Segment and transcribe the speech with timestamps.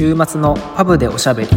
[0.00, 1.48] 週末のパブでおしゃべり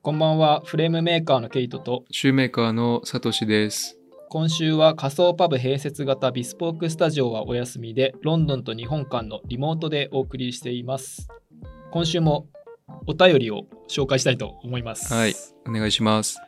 [0.00, 3.98] こんばんは、フレームメーカーのケイトと、シューメーカーのサトシです。
[4.28, 11.26] 今週は仮想パブ併設型ビスポークスタジオはお休みで、ロンドンと日本間のリモートでお送りしています。
[11.96, 12.46] 今週も
[13.06, 15.14] お便りを紹介したいと思います。
[15.14, 15.34] はい
[15.66, 16.38] お願いします。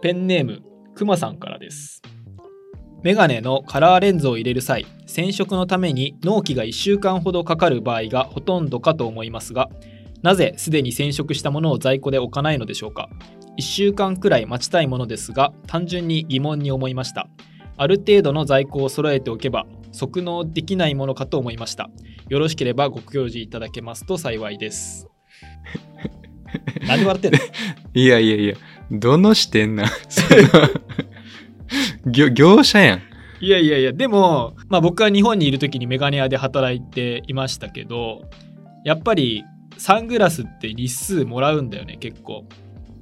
[0.00, 0.62] ペンネーム、
[0.94, 2.00] くまさんからです。
[3.02, 9.70] メガネのカラーレンズを入れる際、染色のために納期が1週間ほどかかる場合がほとんどかと思いますが、
[10.22, 13.08] なぜすでに染色したものを在庫で置かないのでしょうか
[13.58, 17.26] 1週間くらい待ちたいものですが、単純に疑問に思いました。
[17.76, 21.90] ある程度の在庫を揃えておけば、即納できないものかと思いました。
[22.28, 25.08] よろしければご教示いただけますと幸いです。
[26.86, 27.38] 何で笑ってんの？
[27.94, 28.54] いやいやいや、
[28.90, 29.84] どの視点な
[32.06, 33.00] 業者やん。
[33.42, 38.22] いやいやいや、でも、まあ僕は日本にいる時にメガネ屋で働いていましたけど、
[38.84, 39.44] やっぱり
[39.78, 42.44] サングラスって日数もらうんだよね、結構。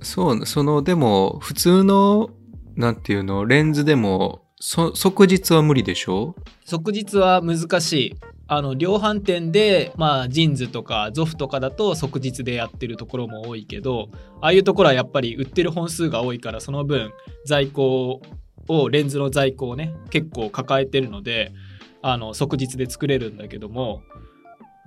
[0.01, 2.31] そう、その、でも、普通の、
[2.77, 6.35] なんていうの、レンズでも、そ即日は無理でしょ？
[6.65, 8.15] 即日は難しい。
[8.51, 14.09] あの、量販店で、まあ、ジーンズとかゾフとかだと即日でやってるところも多いけど、
[14.41, 17.13] ああいうところはやっぱり売ってる本数が多いから、その分、
[17.45, 18.23] 在庫
[18.69, 21.53] を、レンズの在庫をね、結構抱えてるので、
[22.01, 24.03] あの、即日で作れるんだけども、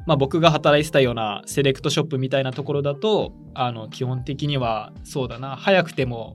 [0.08, 6.34] まあ、僕が働いてたようなセレクトショップみたいなところだとあの基本的にはそうだな早くても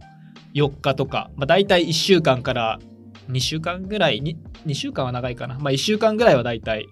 [0.55, 2.79] 4日とか、まあ、大体1週間から
[3.29, 6.87] 2週間ぐらいに2週間は長いかな、まあ、1週間ぐらいは大体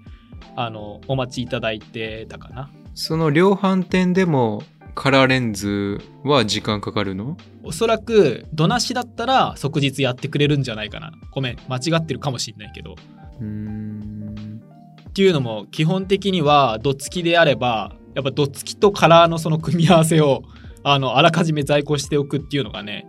[0.56, 2.70] あのお待ちいただいてたかな。
[2.94, 4.62] その量販店でも、
[4.94, 7.36] カラーレンズは時間かかるの？
[7.64, 11.12] おそらくどなしだったら即日やってくれるんじゃないかな。
[11.32, 12.94] ごめん間違ってるかもしんないけど。
[13.40, 14.62] うーん。
[15.08, 20.42] っていうのも基本的にはどっつきであればやっぱどっつきとカラーのその組み合わせを
[20.82, 23.06] あのあらかじめ在庫しておくっていうのがね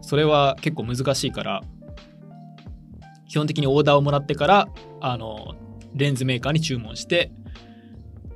[0.00, 1.62] それは結構難しいから
[3.28, 4.68] 基本的にオーダーをもらってから
[5.00, 5.54] あの
[5.94, 7.30] レンズメーカーに注文して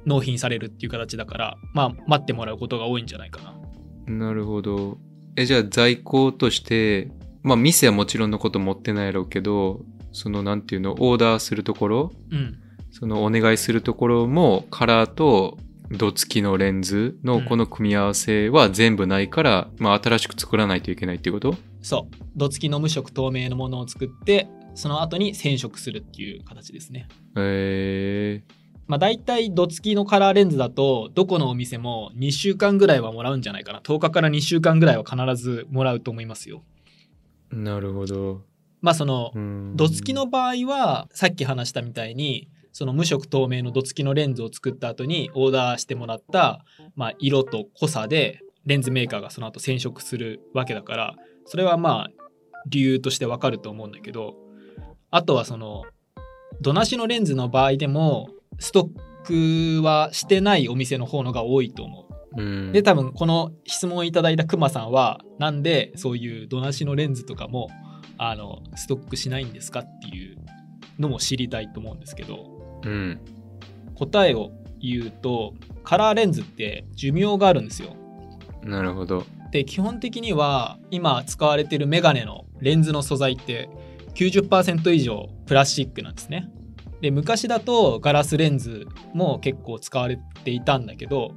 [0.05, 3.55] 納品されるっていう形だからまあ待ってもらうことが多いんじゃないかな。
[4.07, 4.99] なるほど。
[5.37, 7.11] え、じゃあ在庫として、
[7.43, 9.81] まあ店はもちろんのこと持ってないやろうけど、
[10.13, 12.59] そのなんていうの、オーダーするところ、うん。
[12.91, 15.57] そのお願いするところもカラーと
[15.91, 21.55] 度付きのレンズのこの組み合わせは全部ないから、まあ新しく作らないといけないっていうこと？
[21.81, 22.17] そう。
[22.37, 27.09] どつきの無色透明のものを作ってその後に染色するっていう形ですね。
[27.37, 28.43] え
[28.87, 33.81] まあ、大体どつきのカラーレンズだとどこのお店も2週間ぐらいはもらうんじゃないかな。
[33.81, 36.63] 10日から2週間ぐらいは必ずもらうと思いますよ。
[37.53, 38.43] ー、なるほど。
[38.81, 39.77] まあそのうん。
[39.77, 46.65] どつきの場合はさっき話したみたいにその無色透明のどつきのレンズを作った後にオーダーしてもらった、
[46.97, 52.11] まあ、色と濃さでレンズメーカーがその後染色するわけだからそれはまあ
[52.67, 54.37] 理由としてわかると思うんだけど
[55.13, 55.85] あとはその
[56.61, 58.91] どなしのレンズの場合でもスト
[59.25, 62.41] ックはしてないお店の方のが多いと思う。
[62.41, 67.69] うんで多分この質問をいただいたクマさんはなんでそういうどなしのレンズとかも
[68.17, 70.39] あのストックしないんですかっていう
[70.99, 73.21] のも知りたいと思うんですけどうん。
[73.95, 74.51] 答えを
[74.81, 75.53] 言うと
[75.85, 77.95] カラーレンズって寿命があるんですよ。
[78.63, 79.25] なるほど。
[79.51, 83.69] で基本的には今使われてるメガネのレンズの素材って
[84.15, 86.51] 90%以上プラスチックなんですね。
[87.01, 91.33] で昔だとガラスレンズも結構使われていたんだけど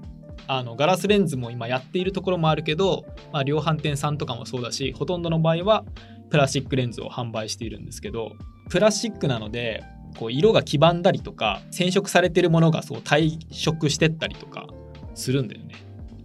[0.48, 5.84] あのガラスレンズも今やっているところもあるけど、まあ、量販店さんとかもそうだしほとんどの場合は
[6.30, 8.34] プラスチックレンズを販売しているんですけど
[8.70, 9.84] プラスチックなので
[10.20, 14.68] こう色が黄ばんだりとか染色されてるものがそう退色してったりとか
[15.16, 15.74] するんだよね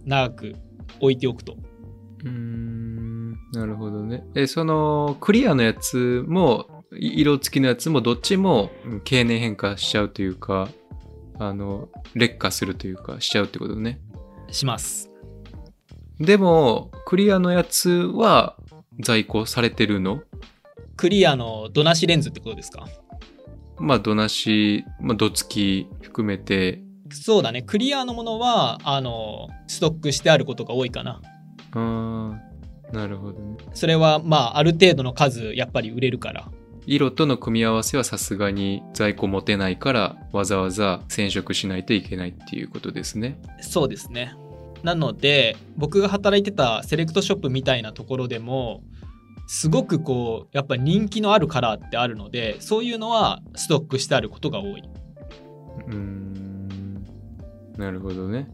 [0.05, 0.55] 長く
[0.99, 1.55] 置いておくと
[2.23, 2.70] うーん。
[3.53, 4.23] なるほどね。
[4.35, 10.69] え、そのクリアのやつも、い色付きのやつもどっちもうん経年変化しちゃうというか、
[11.39, 13.99] あの、劣化するというか、しちゃうってことね。
[14.51, 15.09] します。
[16.19, 18.55] でも、クリアのやつは
[18.99, 20.21] 在庫されてるの？
[20.95, 22.85] クリアのドなしレンズってことですか？
[23.79, 27.63] まあ、どなし、まあ、どつき含めて、そうだね。
[27.63, 31.21] クリアのものはあのストックしてあることが多いかな。
[31.71, 32.50] あー
[32.91, 33.57] なるほどね。
[33.73, 36.49] それはまあある程度の数やっぱり売れるから
[36.85, 43.39] 色との組み合わせはさすがに在庫持てないからわざわざ染色しないといけないっていうことですね。
[43.61, 44.35] そうですね
[44.83, 48.81] なので僕が働いてたセレクトショップみたいなところでも
[49.47, 54.81] すごくこうやっぱ人気のあるカラーってあるのでそういうのはストックしてあることが多い
[55.87, 57.05] うーん
[57.77, 58.47] なるほどね。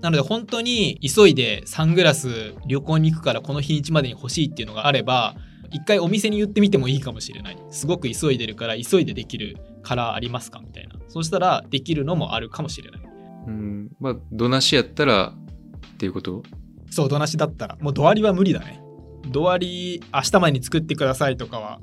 [0.00, 5.34] なので本当に急いでサングラス旅行に行くからこの日にちまでに欲しいっていうのがあれば
[5.70, 7.58] 一回お店に言ってみてもいいかもしれない。
[7.70, 10.96] すごく急いでるから急いでできるカラーありますかみたいな。
[11.08, 13.00] そうしたらできるのもあるかもしれない。
[13.46, 13.90] うん。
[14.00, 16.42] まあどなしやったらっていうこと？
[16.90, 18.82] そうどなしだったらもうドアリは無理だね。
[19.28, 21.80] ドアリ明日までに作ってくださいとかは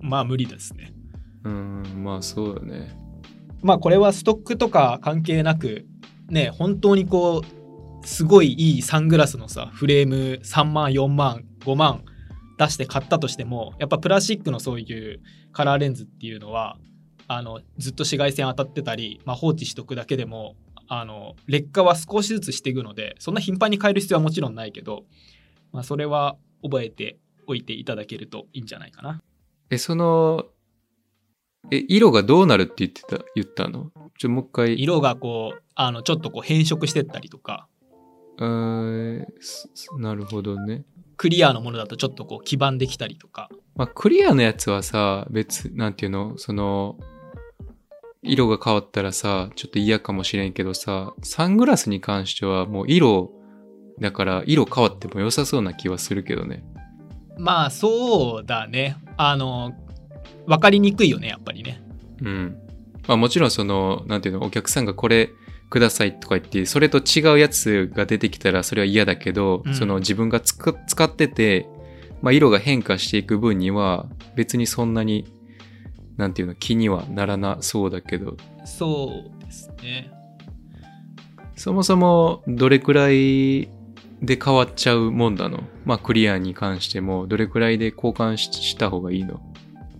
[0.00, 0.92] まあ無理ですね。
[1.44, 2.96] うんまあそうだね。
[3.62, 5.86] まあこれはストックとか関係なく
[6.28, 7.42] ね本当にこ
[8.02, 12.04] うすごいいいサングラスのさフレーム3万4万5万
[12.58, 15.20] 出して買ったとしてもやっぱプラスチックのそういう
[15.52, 16.76] カラーレンズっていうのは
[17.26, 20.56] あのずっと紫外線当たってたり、まあ、放置しとくだけでも
[20.86, 25.04] あの劣化は少しずつしていくのでそんな頻繁に変える必要はもちろんないけど、
[25.72, 29.22] まあ、それは覚えておいていただけるといいんじゃないかな。
[29.70, 30.46] え、その、
[31.70, 33.90] え、色がどうなるって言ってた、言ったの？
[34.18, 34.80] ちょ、もう一回。
[34.80, 37.66] 色がこうあのちょっとこう変色してったりとか
[38.38, 39.24] うー
[39.98, 40.84] なるほどね。
[41.16, 46.38] クリアのものだとちょっとこう黄ばんできたりとかまあ、クリアのやつはさ、別、なんていうの？
[46.38, 46.96] その、
[48.22, 53.32] 色が変わったらさ、ちょっと嫌かもしれんけどさ、サングラスに関してはもう色、
[54.00, 56.64] だから色変わっても良さそうな気はするけどね。
[57.36, 59.72] まあそうだねあの
[60.46, 61.82] 分かりにくいよねやっぱりね。
[62.22, 62.56] うん。
[63.06, 65.30] まあもちろんその、なんていうの、お客さんがこれ
[65.70, 69.74] くださいとか言って、それと違うやつが出てきたらそれは嫌だけど、うん。
[69.74, 71.68] その自分がつく使ってて、
[72.22, 74.06] まあ色が変化していく分には
[74.36, 75.26] 別にそんなに、
[76.16, 80.10] なんていうの、気にはならなそうだけど、そうですね。
[81.56, 83.68] そもそもどれくらい
[84.22, 85.64] で変わっちゃうもんなの？
[85.84, 89.40] まあクリアに関してもどれくらいで交換しした方がいいの？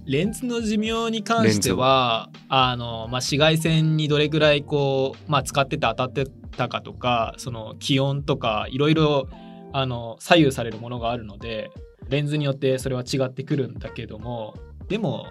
[0.07, 9.29] レンズの寿命に関してはあの、まあ、紫外線にどれぐらいこう、まあ、使ってて当たってたかとかその気温とかいろいろ
[9.73, 11.71] あの左右されるものがあるので
[12.09, 14.55] レンズによってそれは違ってくるんだけども
[14.89, 15.27] でも、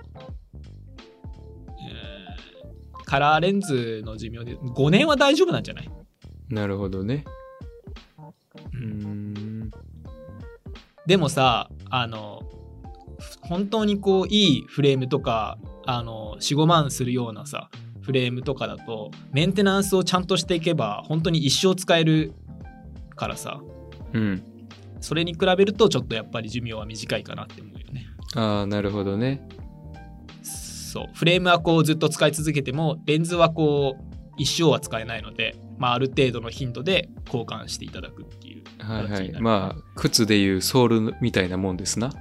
[1.80, 5.90] えーカラーレンズの寿命で5年は大丈夫なんじゃない？
[6.50, 7.26] なるほどね。
[8.74, 9.72] うーん。
[11.06, 12.42] でもさあの
[13.42, 17.70] 本当にこういいフレームとかあの45万するようなさ
[18.02, 22.34] フレームとかだとメンテナンスをちゃんとしていけば本当に一生使える
[23.16, 23.62] からさ
[24.14, 24.44] うん。
[25.02, 29.46] それに比べるとちょっとやっぱり寿命は短いかなって思うよねああ、なるほどね。
[30.42, 34.04] そうフレームはこうずっと使い続けてもレンズはこう
[34.38, 39.32] 一生は使えないので、まあ、ある程度の頻度で交換していただくっていうはいはい。
[39.42, 42.12] まあ、靴でいうソールみたいなもんですな。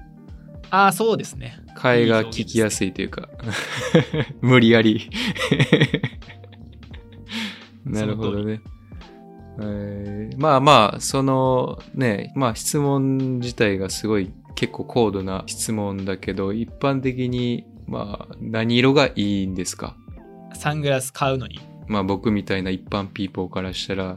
[0.75, 1.59] ああそうですね。
[1.77, 3.29] 替えが聞きやすいというか、
[4.41, 5.11] 無理やり。
[7.85, 8.61] なるほどね。
[9.61, 19.95] えーまあまあ、そのね、まあ質問自体がすごい結構高度な質問だけど、一般的にまあ何色がいいんですか？
[20.55, 21.61] サングラス買うのに。
[21.87, 24.17] まあ僕みたいな一般ピーポーからしたら、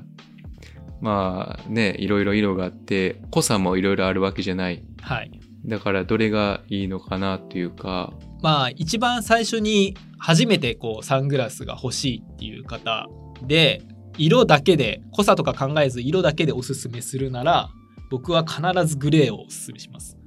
[1.02, 4.82] まあね、いろいろ色があって、濃さもいろいろあるわけじゃない。
[5.02, 5.32] はい
[5.66, 13.08] だからどれがいいのかなっていうか、まあ一番最初に初めてこうサングラスが欲しいっていう方
[13.44, 13.82] で
[14.18, 17.70] 色だけで濃さとか考えず色だけでおすすめするなら
[18.10, 20.18] 僕は必ずグレーをおすすめします。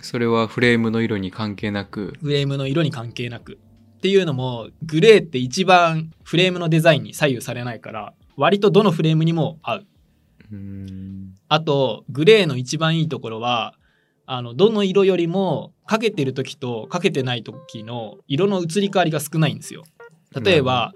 [0.00, 3.58] それはフレームの色に関係なく、フレームの色に関係なく。
[3.96, 9.86] っていうのもグレーって一番フレームのデザインに左右されないから割とどのフレームにも合う。
[11.48, 13.74] あとグレーの一番いいところは
[14.26, 19.84] あのどの色よりもかけてる時とかけてない時の色の移り変わりが少ないんですよ。
[20.34, 20.92] 例えば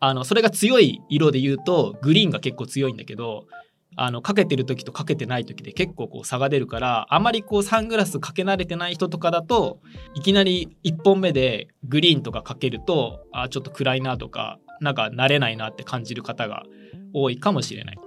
[0.00, 3.46] あのそれが強い色で言うとグリーンが結構強いんだけど
[3.94, 9.78] あのかけてる時とかけてない時で結構こう差が出るからあまりこうサングラスかけ慣れてない人とかだと
[10.14, 16.64] いきなり1本目でグリーンとかかけるとあちょっと暗いなとかなんか慣れないなって感じる方が
[17.12, 17.98] 多いかもしれない。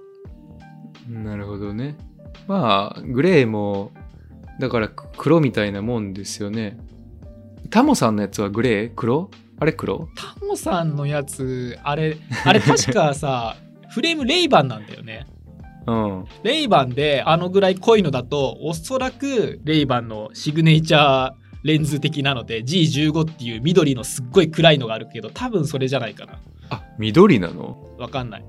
[1.08, 1.96] なるほどね。
[2.48, 3.92] まあ、グレーも、
[4.60, 6.78] だからく黒みたいなもんですよね。
[7.70, 8.92] タモさんのやつはグレー？
[8.96, 9.30] 黒？
[9.60, 10.08] あれ黒？
[10.16, 13.58] タモさんのやつあれあれ確かさ
[13.90, 15.26] フレームレイバンなんだよね。
[15.88, 16.26] うん。
[16.44, 21.34] レイバンであのぐらい濃いのだとおそらくレイバンのシグネチャー
[21.64, 26.40] レンズ的なので G15 っていう緑のすっごい暗いのがあるけど多分それじゃないかな。
[26.70, 27.78] あ、緑なの？
[27.98, 28.46] わかんない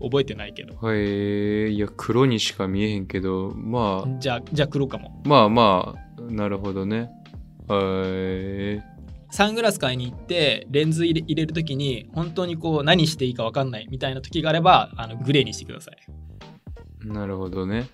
[0.00, 7.10] 覚えてないけどへえ、いや、黒にしか見えへんけど、まあ、じゃあじゃあ黒かもまあまあ、なるほどね。
[7.70, 8.82] へえ。
[9.30, 17.88] サングラス買いに行ってレンズ入れ入れる時に本当にこう何していいかわかんないみたいな時があればあのグレーにしてくださいなるほどね。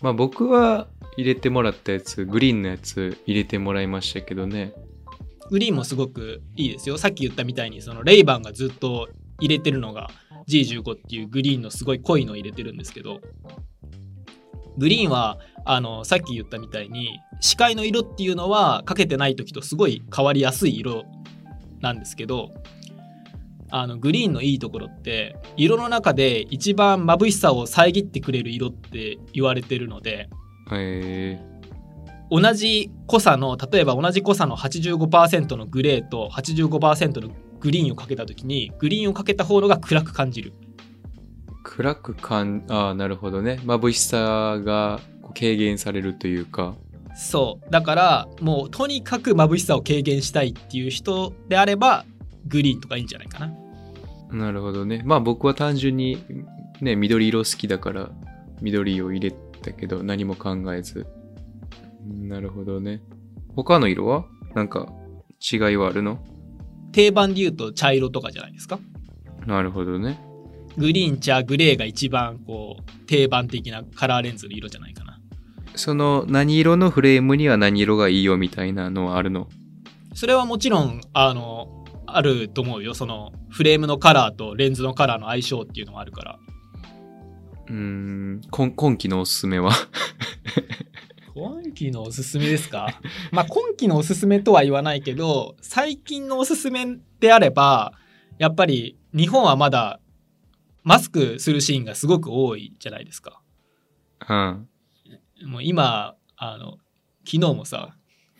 [0.00, 4.72] まあ僕は入れてもらったやつ、グリーンのやつ入れてもらいましたけどね。
[5.50, 9.08] グリーンもすごくいいですよさっき言ったみたいにそのレイバンがずっと
[9.40, 10.08] 入れてるのが
[10.48, 13.20] G15 っていうグリーンのすごい濃いのを入れてるんですけど
[14.78, 21.04] グリーンはあのさっき言ったみたいに視界の色っていうのはかけてない時とすごい変わりやすい色
[21.80, 22.50] なんですけど
[23.70, 30.28] あのグリーンのいいところって色の中で一番眩しさを遮ってくれる色って言われてるので。
[32.30, 37.30] 同じ濃さの例えば同じ濃さの85%のグレーと85%の
[37.60, 40.52] グリーンをかけた時にグリーンをかけた方のが暗く感じる
[41.64, 43.60] 暗く感、ああ、なるほどね。
[43.64, 45.00] 眩しさが
[45.34, 46.74] 軽減されるというか。
[47.14, 52.04] そうだからもうとにかく眩しさを軽減したいっていう人であれば
[52.46, 53.52] グリーンとかいいんじゃないかな
[54.30, 55.02] なるほどね。
[55.04, 56.22] まあ僕は単純に
[56.80, 58.10] ね、緑色好きだから
[58.60, 61.06] 緑を入れたけど何も考えず。
[62.06, 63.02] なるほどね。
[63.56, 64.24] 他の色は？
[64.54, 64.92] なんか
[65.40, 66.18] 違いはあるの？
[66.92, 68.78] 定番で言うと茶色とかじゃないですか？
[69.46, 70.20] なるほどね。
[70.76, 75.18] グリーン茶グレーが一番こう定番的なカラーレンズの色じゃないかな。
[75.74, 79.48] その何色のフレームには何色がいいよみたいなのはあるの？
[80.14, 82.94] それはもちろんあのあると思うよ。
[82.94, 86.38] そのフレームのカラーとレンズのカラーの相性っていうのもあるから。
[87.68, 89.72] うーん、今今期のおすすめは？
[91.38, 93.00] 今期のおすすめですか？
[93.30, 96.84] まあ今期のおすすめとは言わないけど最近のおすすめ
[97.20, 97.92] であれば
[98.38, 100.00] やっぱり日本はまだ
[100.82, 103.40] マスクするシーンがすごく多いじゃないですか
[104.28, 104.68] うん。
[105.46, 106.78] もう今あの
[107.24, 107.94] 昨日もさ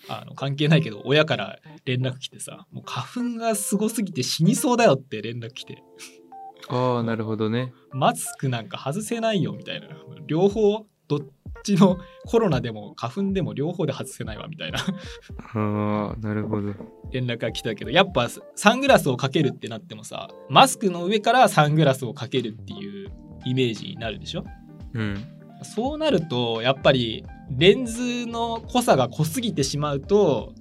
[0.08, 5.82] あの関係ないけど親から連絡来てさもう花粉がすごすぎて死にそうだよって連絡来て
[6.70, 7.72] ああ、なるほどね。
[7.92, 9.88] マスクなんか外せないよみたいな
[10.26, 11.20] 両方どっ
[11.62, 16.72] ちのコロナでも花粉でも両方で外せないわみたいなああ、なるほど。
[17.10, 23.10] 連絡が来たけどやっぱサングラスをかけるってなってもさマスクの上からサングラスをかけるっていう
[23.44, 24.44] イメージになるでしょ？
[24.94, 25.24] うん。
[25.62, 30.52] そうなるとやっぱりレンズの濃さが濃すぎてしまうと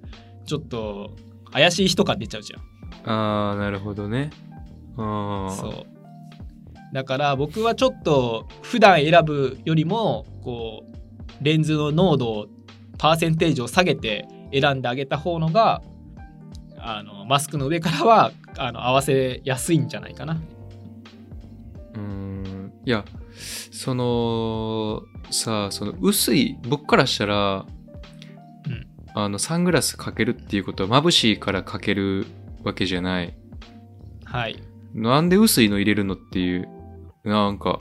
[0.46, 1.16] ちょっと
[1.52, 4.32] 怪しい人感出ちゃうじゃんああ、なるほどね。
[4.98, 5.56] ああ。
[5.56, 5.74] そう
[6.94, 12.48] だから僕はちょっと普段選ぶよりもこうレンズの濃度を
[12.98, 15.82] パーセンテージを下げて選んであげた方のが
[16.78, 20.42] あのマスクの上からはあの合わせやすいんじゃないかな。
[21.96, 22.74] うーん。
[22.86, 23.04] いや、
[23.72, 25.02] その、
[25.32, 27.66] さあ、その薄い、僕からしたら、
[28.66, 32.26] うんあの、サングラスかけるっていうことは眩しいからかける
[32.64, 33.36] わけじゃない。
[34.24, 34.64] はい
[34.94, 36.70] なんで薄いの入れるのっていう、
[37.26, 37.80] なんか、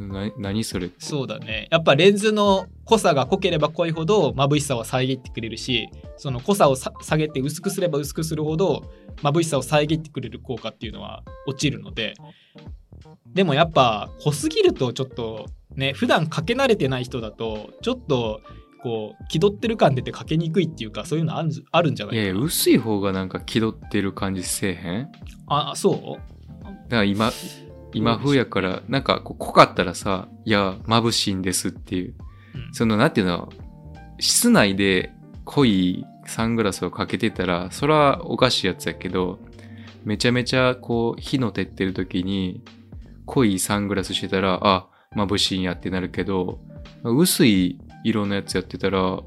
[0.00, 0.90] な何それ？
[0.98, 1.68] そうだね。
[1.70, 8.90] やっぱレンズの濃さが濃ければ濃いほど眩しさは遮ってくれるしその濃さをさ下げて薄くすれば薄くするほど
[9.22, 12.14] 眩しさを遮ってくれる効果っていうのは落ちるので。
[13.26, 18.40] でもやっぱ濃すぎるとちょっとね普段かけ慣れてない人だとちょっと
[18.82, 22.22] こう気取ってる感出てかけにくいっていうかそういうのあるんじあるんじゃないかな。
[22.22, 25.08] いやいや、薄い方がなんか気取ってる感じせえへん？
[25.48, 26.64] あそう？
[26.64, 27.30] だから今、
[27.92, 32.14] 今風やから、なんか濃かったらさ、いや、眩しいんですっていう。
[32.54, 32.74] うん。
[32.74, 33.48] その、なんていうの、
[34.20, 35.12] 室内で
[35.44, 39.38] 濃いサングラスをかけてたら、それはおかしいやつやけど、
[40.04, 42.62] めちゃめちゃこう、火の照ってる時に、
[43.26, 46.60] 濃いサングラスしてたら、あ、眩しいんやってなるけど、
[47.04, 49.20] 薄い色のやつやってたら、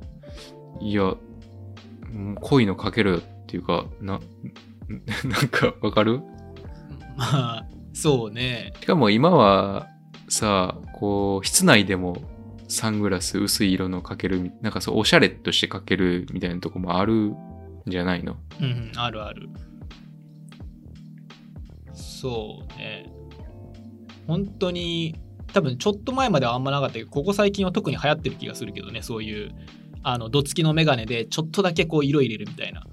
[0.79, 4.19] いや、うん濃いのかけろよっていうか、な、
[5.23, 6.21] なんかわかる？
[7.15, 8.73] まあそうね。
[8.81, 9.87] しかも今は
[10.29, 12.17] さ、こう、室内でも
[12.67, 17.35] サングラス薄い色のかけるみ、なんかそう、おしゃれとしてかけるみたいなとこもあるん
[17.87, 18.37] じゃないの？
[18.59, 19.49] うんうんあるある。
[21.93, 23.11] そうね。
[24.27, 25.15] 本当に
[25.51, 29.51] 多分ちょっと前まではあんまなかったけどここ最近は特に流行ってる気がするけどねそういう
[30.03, 32.85] あのどつきのメガネでちょっとだけこう色入れるみたいな。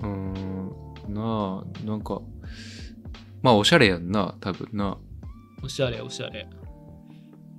[0.00, 0.72] うーん、
[1.12, 2.22] なあ、なんか、
[3.42, 4.98] まあおしゃれやんな、多分な。
[5.62, 6.48] おしゃれおしゃれ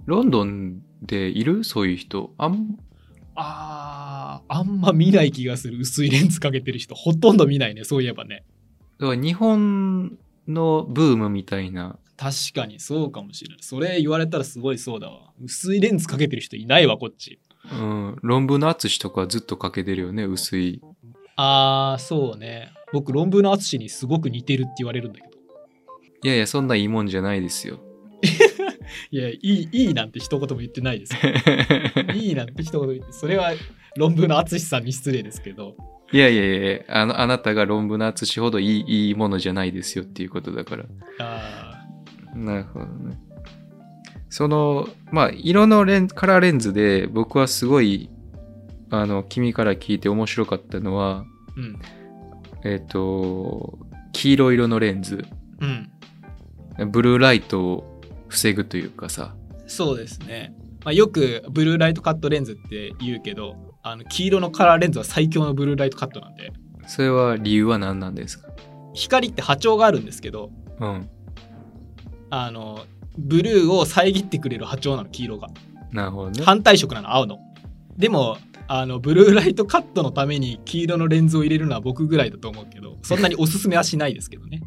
[0.06, 1.64] ロンドンでいる？
[1.64, 2.34] そういう人。
[2.38, 2.78] あん、
[3.36, 8.44] あーああんま見ない気がする薄いレンズかけてる人ほとんど見ないねそういえばね
[9.00, 11.98] だから日本のブームみたいな。
[12.18, 17.40] 確かにそうかもしれないそれ言われたらすごいそうだわ薄いレンズかけてる人いないわこっち
[17.72, 18.16] うん。
[18.22, 20.82] 論文の淳とかずっとかけてるよね、薄い。
[21.36, 25.31] あーそうね僕論文の淳にすごく似てるって言われるんだけど
[26.24, 27.80] いやいや、そんないいもんじゃないですよ。
[29.12, 31.16] いやいいいいなんて一言も言ってないです
[32.14, 33.54] いいなんて一言言ってそれは
[33.98, 35.76] 論文の淳さんに失礼ですけど
[36.12, 40.86] いやいやいやあの、あなたが論文の淳ほどいいいいものじゃないですよっていうことだから。
[41.20, 41.86] あ
[42.36, 43.18] なるほどね。
[44.30, 48.10] その、まあ、色のレンカラーレンズで僕はすごい、
[48.90, 51.82] あの、君から聞いて面白かったのは、ーうん
[52.64, 53.80] えっ、と、
[54.14, 55.26] 黄色色のレンズ。
[55.60, 55.92] うん
[56.78, 59.36] ブルーライトを防ぐというかさ。
[59.68, 66.52] そうですね、まあ、よくブルーライトカットレンズって言うけどあの黄色のカラーレンズは最強のブルーライトカットなんで
[66.88, 68.50] それは理由は何なんですか？
[68.94, 71.10] 光って波長があるんですけどうん。
[72.30, 72.86] あの
[73.18, 75.50] ブルーを遮ってくれる波長なの黄色が
[75.92, 76.44] なるほどね。
[76.44, 77.40] 反対色なの青の
[77.98, 78.38] でも
[78.68, 84.62] あのブルーライトカットのために黄色のレンズを入れるのは僕ぐらいだと思うけどそんなにおすすめはしないですけどね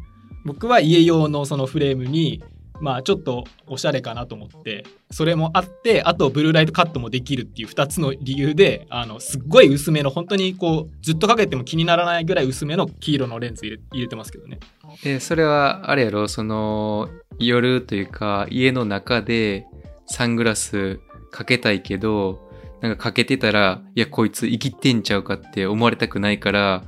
[0.45, 2.43] 僕は家用のそのフレームに
[2.81, 14.59] まあちょっとおしゃれかなと思ってそれもあってあとブルーライトカットもできるっていう2つの理由であのすっごい薄めの本当にこうずっとかけても気にならないぐらい薄めの黄色のレンズ入れ入れてますけどね。
[15.05, 16.27] えそれはあれやろ？
[16.27, 17.09] その
[17.39, 19.65] 夜というか家の中で
[20.05, 20.99] サングラス
[21.31, 22.49] かけたいけど
[22.81, 26.83] なんかかけてたらいやこいつ生きてんちゃうかって思われたくないから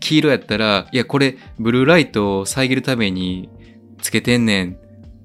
[0.00, 3.48] 黄色やったらいやこれブルーライトを遮るために
[4.00, 4.76] つけてんねんっ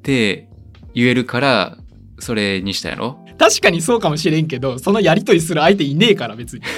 [0.02, 0.50] て
[0.94, 1.78] 言えるから
[2.20, 3.20] それにしたやろ？
[3.38, 6.62] 確かにそうかもしれんけどそのやり取りする相手いねえから別に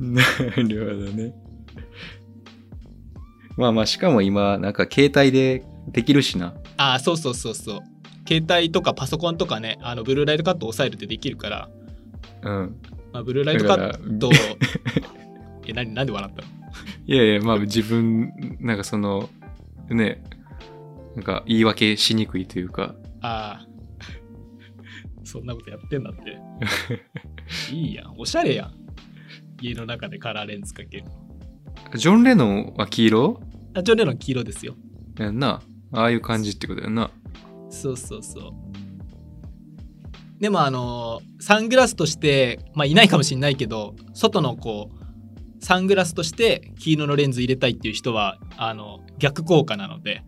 [0.00, 0.22] な
[0.56, 1.34] るほどね。
[3.56, 6.54] まあまあしかも今なんか携帯でできるしな。
[6.78, 7.80] ああそうそうそうそう
[8.26, 11.68] 携帯とかパソコンとかねあのブルーライトカットを抑えるってできるから、
[12.42, 12.76] うん。
[13.12, 14.30] まあ、ブルーライトカッだト。
[14.30, 14.36] か
[15.66, 16.48] え何なんで笑ったの？
[17.06, 19.28] いやいやまあ自分なんかその
[19.88, 20.22] ね
[21.16, 22.94] なんか言い訳しにくいというか。
[23.22, 23.66] ああ
[25.24, 26.38] そんなことやってんだって。
[27.74, 28.14] いいやん。
[28.16, 28.74] おしゃれやん。
[29.60, 31.04] 家の中でカラーレンズかける
[31.94, 33.40] ジョン・レノンは黄色？
[33.74, 34.76] あジョン・レノン黄色ですよ。
[35.18, 35.60] やんな。
[35.92, 37.10] ああいう感じってことやんな。
[37.68, 38.52] そうそうそう
[40.40, 50.22] でもあのサングラスとしてまあいないかもしれないけど外のこうサングラスとして黄色のレンズ入れたいっていう人はあの逆効果なので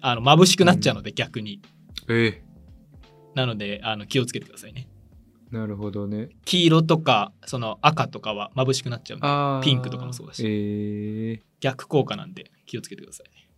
[0.00, 1.62] あの眩しくなっちゃうので逆に、
[2.08, 2.42] え
[3.34, 4.86] なのであの気をつけてくださいね。
[5.50, 6.28] えなるほどね。
[6.44, 9.16] 黄色とかその赤とかは眩しくなっちゃ
[9.60, 10.44] うピンクとかもそうだし。
[10.46, 11.42] ええ。
[11.60, 13.48] 逆効果なんで気をつけてくださいね、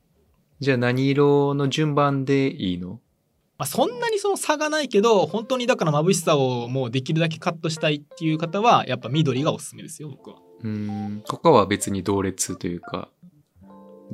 [0.61, 3.01] じゃあ何色の順番でいいの？
[3.59, 11.23] まあ、そんなにその差がないけど本当にだから眩しさをもうできるだけカットしたいっていう方はやっぱ緑がおすすめですよ僕はうーん。
[11.27, 13.09] 他は別に同列というか、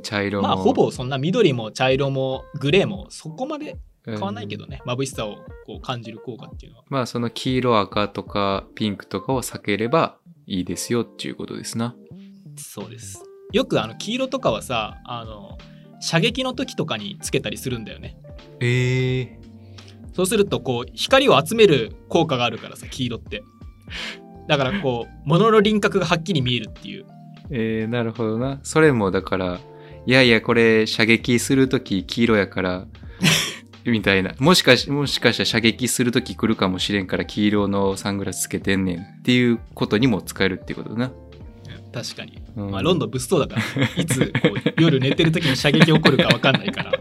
[0.01, 0.47] 茶色も。
[0.47, 11.95] まあほぼそんな緑も茶色もグレーもそこまで変変わんないけどね、眩しさをこう感じる効果っていうのはまあその黄色赤とかピンクとかを避ければいいですよっていうことですな。
[12.57, 15.57] そうですよくあの黄色とかはさあの
[16.01, 18.17] 射撃の時とかにつけたりするんだよね
[18.59, 19.39] ええ
[20.13, 23.43] そうするとこう光を集める効果があるからさ黄色って。
[24.47, 27.05] だからこう物の輪郭がはっきり見えるっていう。
[27.49, 28.59] えー、なるほどな。
[28.63, 29.59] それもだから、
[30.05, 32.87] いやいやこれ射撃するとき黄色やから、
[33.85, 34.33] みたいな。
[34.39, 41.11] もしかし、もしかしたら射撃するとき来るかもしれんから黄色のサングラスつけてんねんっていうことにも使えるってことだな。
[41.93, 42.71] 確かに、うん。
[42.71, 44.33] まあ、ロンドン物騒だからいつ
[44.79, 46.91] 夜寝てる時に射撃起こるか分かんないから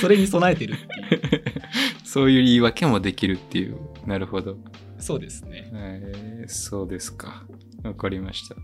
[0.00, 1.44] それに備えてるっていう
[2.04, 3.78] そういう言い訳もできるっていう。
[4.06, 4.56] なるほど。
[4.98, 7.46] そうですねえー、そうですか。
[7.84, 8.56] わかりました。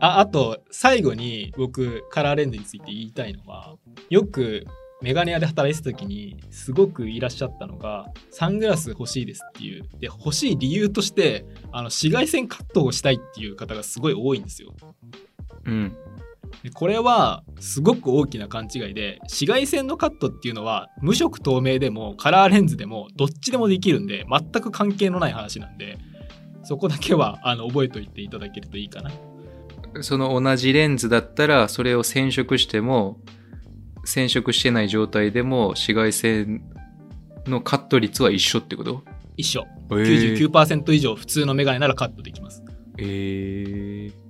[0.00, 3.76] ああと最後に僕カラーレンズについて言いたいのは
[4.10, 4.66] よく
[5.02, 14.74] メガネ屋で働いてた時にすごくいらっしゃったのがサングラス欲しいですっていうで欲しい理由としてあの紫外線カットをしたいっていう方がすごい多いんですよ
[15.64, 15.96] うん。
[16.66, 25.96] でこれはすごく大きな勘違いで紫外線のカットっていうのは無色透明でもカラーレンズでもどっちでもできるんで全く関係のない話なんで
[26.64, 29.12] そこだけはあの覚えておいていただけるといいかな
[30.02, 33.20] その同じレンズだったらそれを染色しても
[34.04, 36.64] 染色してない状態でも紫外線
[37.46, 39.04] のカット率は一緒ってこと？
[39.36, 39.64] 一緒。
[39.92, 42.64] えー、99%以上普通のメガネならカットできます。
[42.98, 44.25] えー、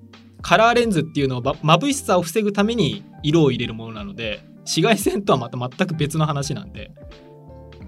[0.49, 6.93] カラーレンズっていうのはば眩しさを防ぐために色を入れるものなので紫外線とはまた全く別の話なんで。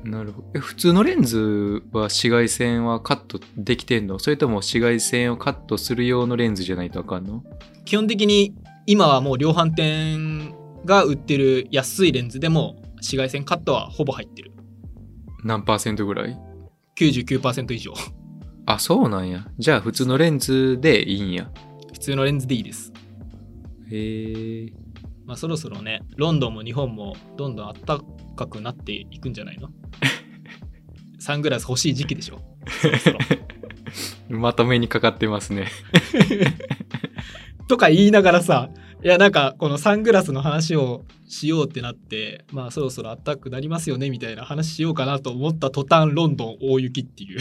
[0.02, 0.48] なるほど。
[0.56, 4.18] え普通のレンズは紫外線はカットできてんの？
[4.18, 7.44] それとも紫外線をカットする用のレンズじゃないとあかんの？
[7.84, 10.52] 基本的に今はもう量販店
[10.84, 14.50] が売ってる安いレンズでも紫外線カットはほぼ入ってる。
[15.44, 16.36] 何パーセントぐらい
[16.98, 17.92] ？99%以上。
[18.66, 19.46] あそうなんや。
[19.60, 21.52] じゃあ普通のレンズでいいんや
[21.98, 22.92] 普通のレンズでいいです。
[23.90, 24.72] へえ
[25.26, 28.00] まあそろそろねロンドンも日本もどんどん暖
[28.36, 29.68] かくなっていくんじゃないの？
[31.18, 32.40] サングラス欲しい時期でしょ？
[32.80, 33.18] そろそろ。
[34.38, 35.66] まとめにかかってますね。
[37.68, 38.70] とか言いながらさ
[39.04, 47.40] いやなんかこのサングラスの話をしようってなってまあそろそろ暖かくなりますよねみたいな話しようかなと思った途端ロンドン大雪っていう。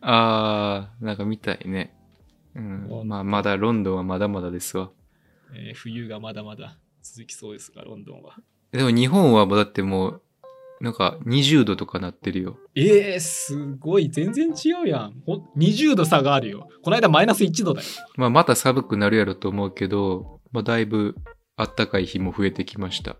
[0.00, 1.94] あーなんか見たいね
[2.54, 3.08] うん。
[3.08, 4.90] まあまだロンドンはまだまだですわ。
[5.54, 8.36] えー冬がまだまだ続きそうですがロンドンは。
[8.72, 10.22] でも日本はもうだってもう
[10.80, 12.58] なんか20度とかなってるよ。
[12.74, 14.10] えー、すごい。
[14.10, 15.22] 全然違うやん。
[15.24, 16.68] ほ20度差があるよ。
[16.82, 17.86] この間マイナス1度だよ。
[18.16, 21.14] まあまた寒くなるやろと思うけど、まあだいぶ
[21.56, 23.16] あったかい日も増えてきました。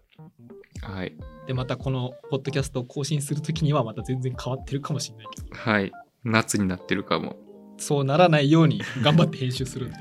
[0.83, 1.16] はい。
[1.47, 5.57] でまたこのポッドキャストを更新するときにはまた全然変わってるかもしれないけど。
[5.57, 5.92] はい。
[6.25, 7.37] 夏になってるかも
[7.79, 9.97] そうならないように頑張って編集するんで。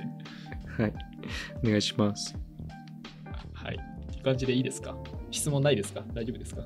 [0.78, 0.94] はい。
[1.64, 2.36] お願いします。
[3.54, 3.76] はい。
[3.76, 4.96] っていう感じでいいですか？
[5.32, 6.04] 質問ないですか？
[6.14, 6.62] 大丈夫ですか？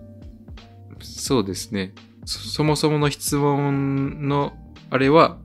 [1.02, 1.94] そうですね。
[2.26, 4.54] そそもそもの質問の
[4.89, 5.38] あれは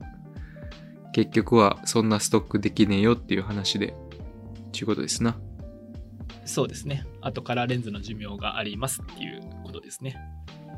[1.13, 3.93] 結局はそんなストックできねえよっていう話で。
[4.71, 5.37] ちゅうことですな。
[6.45, 7.05] そうですね。
[7.19, 10.15] あとカラーレンズの寿命がありますっていうことですね。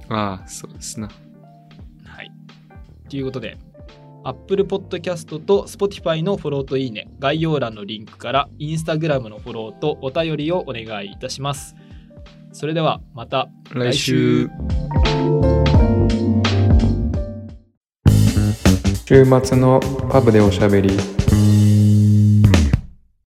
[0.10, 1.10] ああそうですな。
[2.04, 2.32] はい。
[3.08, 3.58] ということで
[4.24, 11.76] Apple Podcast と Spotify のフォローといいね概要欄のリンクから Instagram のフォローとお便りをお願いいたします。
[12.52, 14.50] それではまた来週。
[19.06, 20.90] 週末のパブでおしゃべり